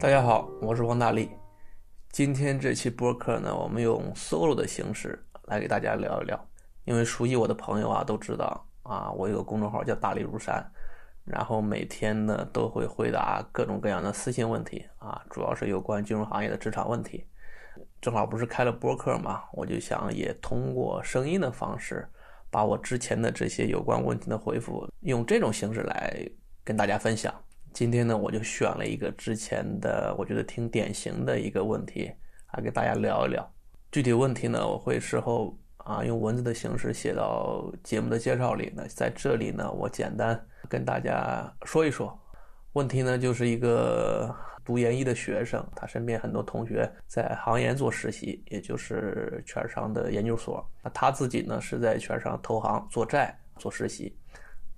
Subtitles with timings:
[0.00, 1.28] 大家好，我是王大力。
[2.10, 6.42] 今天这期播客呢，我们用 solo 的形式来给大家聊一聊。
[6.86, 10.64] 因为熟悉我的朋友啊都知道啊，我有个公众号叫大力如山，
[11.26, 17.26] 然后每天呢都会回答各种各样的私信问题啊，主要是有关金融行业的职场问题。
[18.00, 22.08] 正好不是开了播客嘛，我就想也通过声音的方式，
[22.50, 26.26] 把我之前的这些有关问题的回复，用这种形式来
[26.64, 27.34] 跟大家分享。
[27.72, 32.10] 今天呢，我就选了一个之前的我觉得挺典型的一个问题，
[32.52, 33.48] 来跟大家聊一聊。
[33.92, 38.72] 具体问题呢，我会事后啊用文字的形式写到节目的介绍里。
[38.74, 40.38] 那在这里呢，我简单
[40.68, 42.16] 跟大家说一说。
[42.72, 44.34] 问题呢，就是一个
[44.64, 50.64] 读研一的学生，他身边很多同学在行研做实习，也就是券商的研究所。
[50.82, 54.16] 那他自己呢，是在券商投行做债做实习。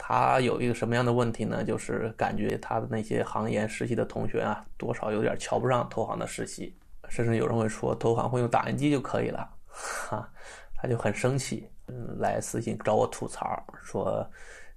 [0.04, 1.62] 他有一个什么样的问题呢？
[1.62, 6.76] 就是感觉他的那些行研实习的同学啊，多少有点瞧不上投行的实习，
[7.08, 10.28] 甚至有人会说投行会用打印机就可以了，哈，
[10.74, 14.28] 他就很生气，嗯，来私信找我吐槽，说。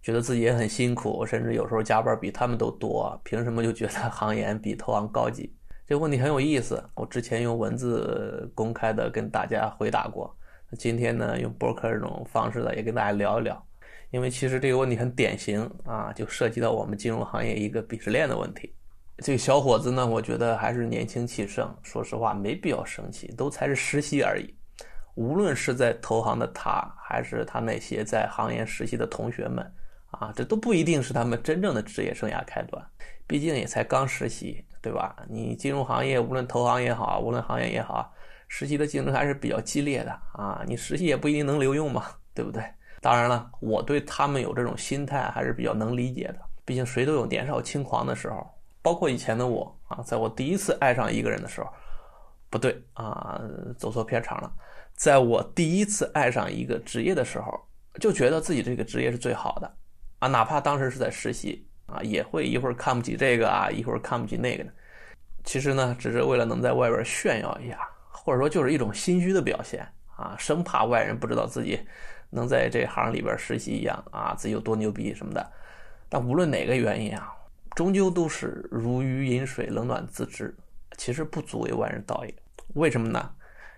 [0.04, 5.52] 觉得自己也很辛苦，甚至有时候加班比他们都多，凭什么就觉得行研比投行高级？
[5.88, 10.32] 这个问题很有意思，我之前用文字公开的跟大家回答过，
[10.78, 13.66] 今天呢用博客这种方式呢也跟大家聊一聊，
[14.16, 18.74] 因为其实这个问题很典型啊，就涉及到我们金融行业一个鄙视链的问题。
[19.18, 24.56] 这个小伙子呢，我觉得还是年轻气盛，说实话没必要生气，都才是实习而已。
[25.16, 29.70] 无论是在投行的他，还是他那些在行业实习的同学们。
[30.12, 32.82] 啊，这都不一定是他们真正的职业生涯开端，
[33.28, 35.14] 毕竟也才刚实习，对吧？
[35.28, 38.14] 你金融行业无论投行也好，无论行业也好，
[38.48, 40.64] 实习的竞争还是比较激烈的啊。
[40.66, 42.64] 你实习也不一定能留用嘛，对不对？
[43.06, 48.44] 当然了，我对他们有这种心态还是比较能理解的，毕竟谁都有年少轻狂的时候，
[48.82, 51.72] 包括以前的我啊，在我第一次爱上一个人的时候，
[52.50, 53.40] 不对啊，
[53.78, 54.52] 走错片场了，
[54.96, 57.54] 在我第一次爱上一个职业的时候，
[58.00, 59.72] 就觉得自己这个职业是最好的。
[60.18, 64.72] 啊，哪怕当时是在实习啊，也会一会儿看不起这个啊，一会儿看不起那个的。
[65.44, 71.80] 其实呢，只是为了能在外边炫耀一下，或者说就是一种心虚的表现啊，生怕外人不知道自己
[72.30, 75.52] 能在这行里边实习一样啊，自己有多牛逼什么的。
[76.10, 77.34] 但无论哪个原因啊，
[77.76, 80.56] 终究都是如鱼饮水，冷暖自知。
[80.98, 82.34] 其实不足为外人道也。
[82.76, 83.30] 为什么呢？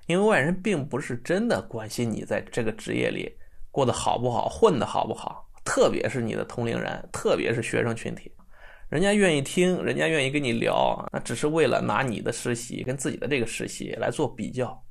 [0.06, 3.30] 因为外人并不是真的关心你在这个职业里
[3.72, 5.50] 过得好不好，混得好不好。
[5.66, 8.32] 特别是你的同龄人，特别是学生群体，
[8.88, 14.82] 人家愿意听，人家愿意跟你聊，那只是为了拿你的实习跟自己的这个实习来做比较。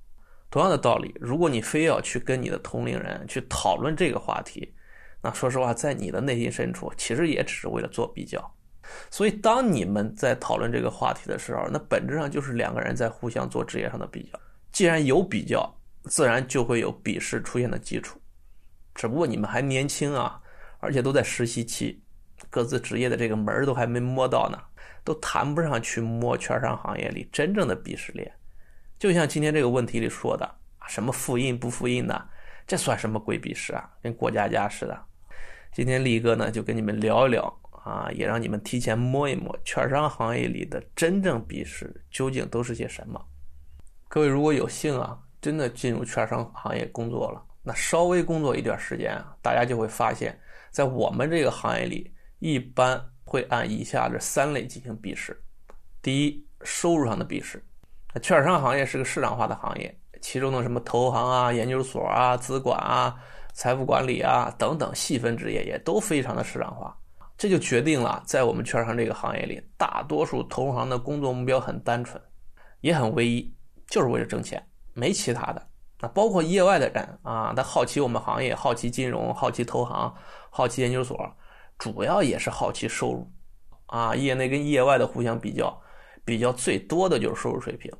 [0.56, 4.75] 同样的道理，如果你非要去跟你的同龄人去讨论这个话题，
[5.21, 8.43] 那说实话，在你的内心深处，其实也只是为了做比较。
[9.11, 14.41] 所以，当你们在讨论这个话题的时候，那本质上就是两个人在互相做职业上的比较。
[14.72, 15.71] 既然有比较，
[16.05, 18.19] 自然就会有鄙视出现的基础。
[18.95, 20.41] 只不过你们还年轻啊。
[20.78, 22.03] 而且都在实习期，
[22.49, 24.59] 各自职业的这个门儿都还没摸到呢，
[25.05, 28.33] 都谈不上去摸券商行业里真正的鄙视链。
[28.99, 30.49] 就像今天这个问题里说的，
[30.89, 32.29] 什么复印不复印的，
[32.67, 33.91] 这算什么鬼鄙视啊？
[34.03, 34.99] 跟过家家似的。
[35.73, 43.23] 今天力哥呢就跟你们聊一聊啊，也让你们提前摸一摸券商行业里的真正鄙视究竟都是些什么。
[44.09, 50.39] 各位如果有幸啊，真的进入券商行业工作了，那稍微工作一段时间啊，大家就会发现。
[50.71, 55.39] 在我们这个行业里，一般会按以下这三类进行鄙视。
[56.03, 57.63] 第一，收入上的鄙视。
[58.21, 63.15] 券商行业是个市场化的行业，其中的什么投行啊、研究所啊、资管啊、
[63.53, 66.97] 财富管理啊等等细分职业也都非常的市场化。
[67.38, 72.21] 这就决定了，在我们券商这个行业里，大多数投行的工作目标很单纯，
[72.81, 73.54] 也很唯一，
[73.88, 75.66] 就是为了挣钱，没其他的。
[76.00, 80.15] 那包括业外的人啊，他好奇我们行业，好奇金融，好奇投行。
[80.48, 81.30] 好奇研究所，
[81.77, 83.30] 主要也是好奇收入，
[83.84, 85.78] 啊，业内跟业外的互相比较，
[86.24, 87.92] 比较最多的就是收入水平，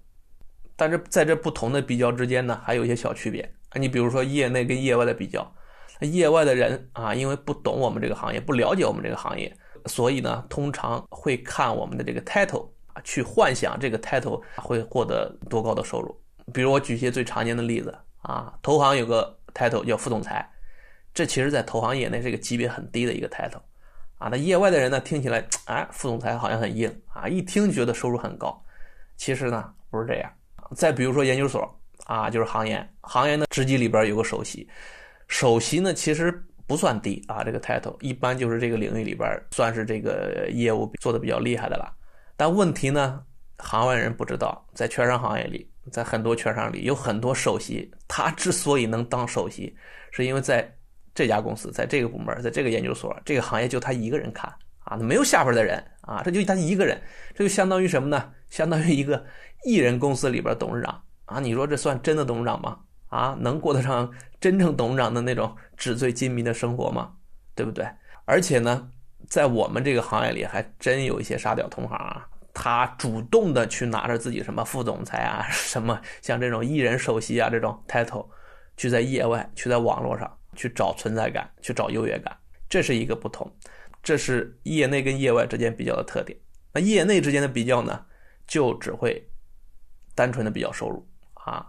[0.77, 3.79] 但是在这不同的比较之间呢，还有一些小区别啊。
[3.79, 5.51] 你比如说业内跟业外的比较，
[6.01, 9.51] 业外的人啊，因为不懂我们这个行业，不了解我们这个行业，
[9.87, 16.15] 所以呢，通常会看我们的这个 title 啊，去幻想这个 title 会获得多高的收入。
[16.53, 20.49] 比如我举一些最常见的例子啊，投行有个 title 叫副总裁。
[21.15, 23.63] 这其实，在投行业内是一个级别很低的一个 title，
[24.19, 28.63] 啊，那业外的人呢，听起来，哎，副总裁好像很硬啊，一听觉得收入很高，
[29.17, 30.31] 其实呢，不是这样。
[30.75, 31.69] 再比如说研究所，
[32.05, 34.69] 啊，就是行研，行研的职级里边有个首席，
[35.29, 36.33] 首席呢其实
[36.67, 41.93] 不算低啊，这个 title 一般就是这个领域里边算是这个业务做的比较厉害的了。
[42.37, 43.23] 但问题呢，
[43.59, 49.75] 行外人不知道，在券商行业里，在很多券商里有很多首席，他之所以能当首席，
[50.11, 50.71] 是因为在
[51.15, 54.53] 这家公司，在这个部门，在这个研究所，这个行业就他一个人看
[54.87, 57.01] 啊，没有下边的人啊，这就他一个人，
[57.35, 58.33] 这就相当于什么呢？
[58.49, 59.25] 相当于一个
[59.65, 62.79] 艺人公司里边董事长啊，你说这算真的董事长吗？
[63.09, 64.11] 啊，能过得上
[64.41, 67.13] 真正董事长的那种纸醉金迷的生活吗？
[67.55, 67.87] 对不对？
[68.25, 68.89] 而且呢，
[69.29, 78.27] 在我们这个行业里，还真有一些沙雕同行啊，他主动的去拿着自己什么副总裁啊，什么像这种艺人首席啊这种 title，
[78.77, 82.37] 去在业外，去在网络上去找存在感，去找优越感，
[82.69, 83.51] 这是一个不同，
[84.07, 86.39] 这是业内跟业外之间比较的特点。
[86.73, 88.07] 那业内之间的比较呢，
[88.47, 89.21] 就只会
[90.15, 91.05] 单纯的比较收入
[91.35, 91.67] 啊。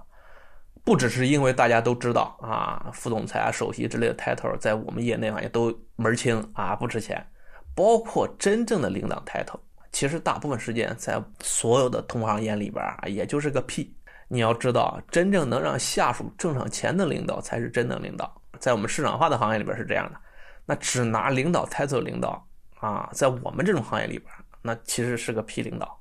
[0.84, 7.26] 不只是因为大家都知道啊，副总裁啊、首席之类的 title 在我们业内啊也都门清啊，不值钱。
[7.74, 9.60] 包括真正的领导 title，
[9.92, 13.92] 其实大部分时间在所有的同行眼里边啊，也就是个屁。
[14.28, 18.40] 你要知道，真正能让下属挣上钱的领导才是真的领导。
[18.60, 20.20] 在我们市场化的行业里边是这样的，
[20.68, 22.48] 那只拿领导抬走领导
[22.80, 24.30] 啊，在我们这种行业里边，
[24.62, 26.00] 那其实是个屁领导。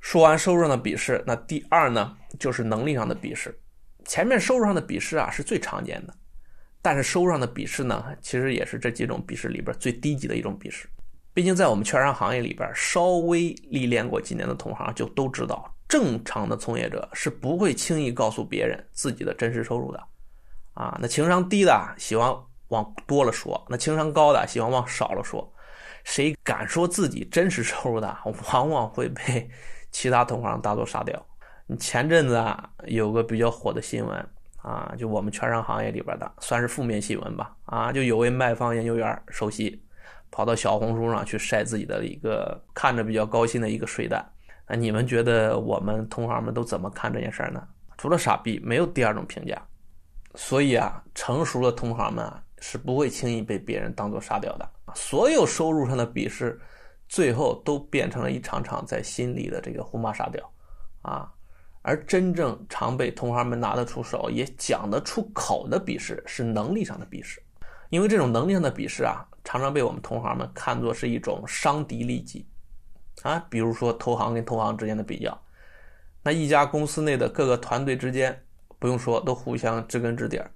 [0.00, 3.58] 说完收入上的鄙视，那第二呢，就是能力上的鄙视。
[4.04, 6.14] 前面收入上的鄙视啊是最常见的，
[6.82, 10.88] 但是收入上的鄙视呢，其实也是这几种鄙视里边最低级的一种鄙视。
[11.32, 20.02] 毕竟在我们券商行业里边，稍微历练过几年的同行就都知道，正常的从业者是不会轻易告诉别人自己的真实收入的。
[20.72, 22.34] 啊，那情商低的喜欢
[22.70, 25.48] 往多了说，那情商高的喜欢往少了说。
[26.02, 28.16] 谁敢说自己真实收入的，
[28.52, 29.48] 往往会被
[29.92, 31.26] 其他同行当做沙雕。
[31.78, 34.28] 前阵子啊，有个比较火的新闻
[34.62, 37.54] 啊，就我们券商行业里边的，算是负面新闻吧。
[37.66, 39.80] 啊，就有位卖方研究员首席，
[40.30, 44.24] 跑到小红书上去晒自己的一个看着比较高兴的一个税单。
[44.66, 47.62] 那你们觉得我们同行们都怎么看这件事呢？
[47.98, 49.60] 除了傻逼，没有第二种评价。
[50.34, 54.70] 所以啊，成熟的同行们啊，是不会轻易被别人当做沙雕的。
[54.94, 56.60] 所有收入上的鄙视，
[57.08, 60.52] 最后都变成了一场场在心里的这个胡骂沙雕，
[61.02, 61.32] 啊。
[61.82, 67.42] 而真正常被同行们拿得出手、也讲得出口的鄙视，是能力上的鄙视。
[67.88, 72.46] 因为这种能力上的鄙视啊，常常被我们同行们看作是一种伤敌利己
[73.22, 73.42] 啊。
[73.48, 75.42] 比如说，投行跟投行之间的比较，
[76.22, 78.38] 那一家公司内的各个团队之间，
[78.78, 80.50] 不用说，都互相知根知底儿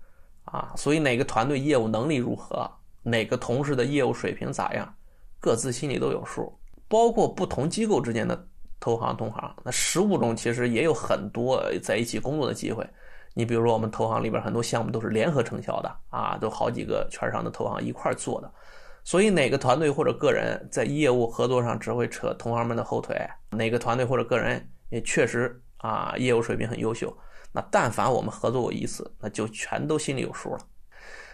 [0.44, 0.72] 啊。
[0.76, 2.70] 所以哪个团队业务能力如何，
[3.02, 4.94] 哪个同事的业务水平咋样，
[5.40, 6.52] 各自心里都有数。
[6.88, 8.48] 包括不同机构之间的。
[8.80, 12.86] 投行同行，那实务中其实也有很多在一起工作的机会。
[13.32, 18.52] 你比如说，我们投行里边很多项目都是联合承销的啊，都好几个券商的投行一块做的。
[19.02, 23.16] 所以哪个团队或者个人在业务合作上只会扯同行们的后腿，
[23.48, 27.10] 哪个团队或者个人也确实啊业务水平很优秀，
[27.56, 30.58] 那但凡我们合作过一次，那就全都心里有数了。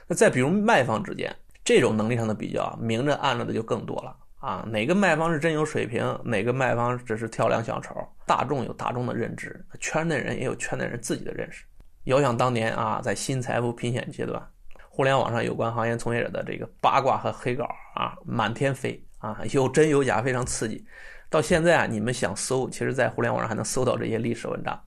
[0.07, 1.35] 那再比如卖方之间
[1.65, 4.15] 这种能力上的比较，明着暗着的就更多了。
[4.39, 7.95] 啊，哪个卖方是真有水平，哪个卖方只是跳梁小丑？
[8.27, 11.65] 大众有大众的认知，圈内人也有圈内人自己的认识。
[12.05, 14.43] 遥想当年啊，在新财富评选阶段，
[14.91, 17.65] 互联网上有关行业从业者的这个八卦和黑稿
[17.95, 20.85] 啊，满天飞啊，有真有假，非常刺激。
[21.29, 24.79] 到现在啊，你们想搜，其实在互联网上还能搜到这些历史文章。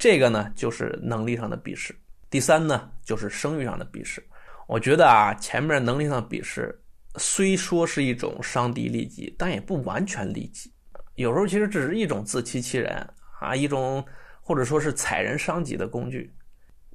[0.00, 1.94] 这个呢，就是能力上的鄙视。
[2.30, 4.26] 第三呢，就是声誉上的鄙视。
[4.66, 6.74] 我觉得啊，前面能力上的鄙视。
[7.16, 10.72] 虽说是一种伤敌利己，但也不完全利己。
[11.16, 13.06] 有时候其实只是一种自欺欺人
[13.40, 14.02] 啊，一种
[14.40, 16.32] 或者说是踩人伤己的工具。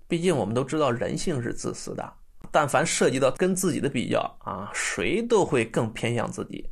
[0.08, 2.12] 毕竟我们都知道人性是自私的，
[2.50, 6.68] 但凡涉及到跟自己的比较啊，谁都会更偏向自己。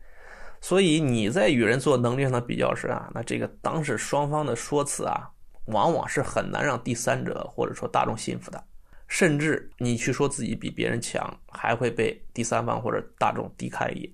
[0.62, 5.30] 所以你在与人做能力上的比较时啊，那这个当事双方的说辞啊，
[5.66, 8.64] 往往是很难让第三者或者说大众信服的。
[9.08, 14.12] 甚至你去说自己比别人强，还会被第三方或者大众低看一眼。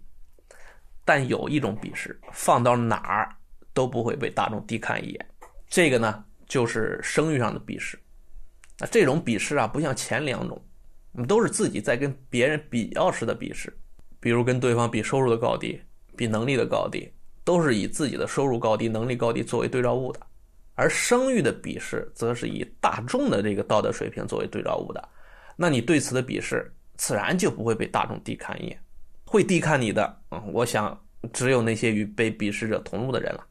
[1.06, 3.34] 但有一种鄙视，放到哪儿
[3.74, 5.25] 都不会被大众低看一眼。
[5.68, 7.98] 这个呢，就是声誉上的鄙视。
[8.77, 10.62] 那这种鄙视啊，不像前两种，
[11.27, 13.75] 都是自己在跟别人比较时的鄙视，
[14.20, 15.82] 比如跟对方比收入的高低、
[16.18, 17.10] 比能力的高低，
[17.44, 20.20] 都是以自己的收入高低、能力高低作为对照物的。
[20.80, 25.10] 而声誉的鄙视，则是以大众的这个道德水平作为对照物的，
[25.58, 28.82] 那你对此的鄙视，自然就不会被大众低看一眼，
[29.26, 30.98] 会低看你的，嗯，我想
[31.34, 33.46] 只有那些与被鄙视者同路的人了。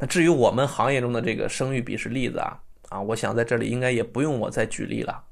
[0.00, 5.22] 那至于我们行业中的这个声誉鄙视例子啊，啊，我想在这里应该也不用我再举例了，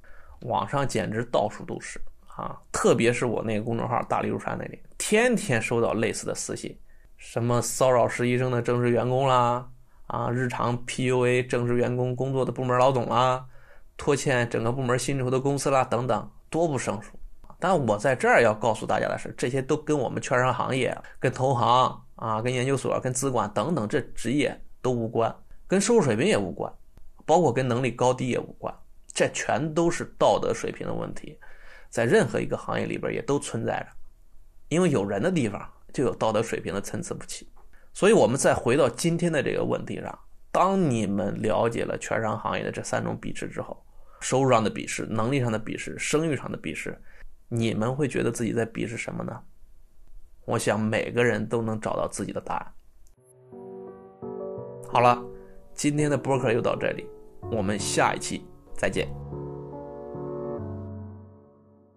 [0.43, 2.01] 网上简直到处都是
[2.37, 6.79] 啊，特别是我那个公众号大力如山那里，天天收到类似的私信，
[7.17, 9.69] 什么骚扰实习生的正式员工啦。
[10.09, 13.45] 啊，日常 PUA 正式员工工作的部门老总啦，
[13.97, 17.13] 拖欠整个部门薪酬的公司啦，等等，多不胜数。
[17.61, 25.35] 但我在这儿要告诉大家的是，这些都跟我们券商行业、跟投行啊、跟研究所、跟资管等等这职业都无关，
[25.67, 26.73] 跟收入水平也无关，
[27.27, 28.75] 包括跟能力高低也无关，
[29.13, 31.39] 这全都是道德水平的问题，
[31.91, 33.89] 在任何一个行业里边也都存在着，
[34.69, 37.47] 因为有人的地方就有道德水平的参差不齐。
[37.99, 40.17] 所以，我们再回到今天的这个问题上，
[40.53, 43.77] 当你们了解了券商行业的这三种鄙视之后，
[44.21, 46.97] 收入上的鄙视、能力上的鄙视、声誉上的鄙视。
[47.49, 49.37] 你们会觉得自己在鄙视什么呢？
[50.45, 52.73] 我想每个人都能找到自己的答案。
[54.87, 55.21] 好了，
[55.75, 57.05] 今天的播客就到这里，
[57.51, 59.09] 我们下一期再见。